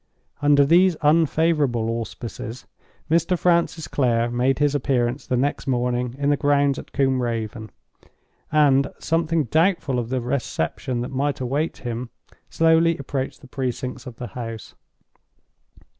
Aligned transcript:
Under 0.41 0.65
these 0.65 0.95
unfavorable 1.03 1.87
auspices, 1.91 2.65
Mr. 3.07 3.37
Francis 3.37 3.87
Clare 3.87 4.31
made 4.31 4.57
his 4.57 4.73
appearance 4.73 5.27
the 5.27 5.37
next 5.37 5.67
morning 5.67 6.15
in 6.17 6.31
the 6.31 6.37
grounds 6.37 6.79
at 6.79 6.91
Combe 6.91 7.21
Raven; 7.21 7.69
and, 8.51 8.91
something 8.97 9.43
doubtful 9.43 9.99
of 9.99 10.09
the 10.09 10.19
reception 10.19 11.01
that 11.01 11.11
might 11.13 11.39
await 11.39 11.77
him, 11.85 12.09
slowly 12.49 12.97
approached 12.97 13.41
the 13.41 13.47
precincts 13.47 14.07
of 14.07 14.15
the 14.15 14.29
house. 14.29 14.73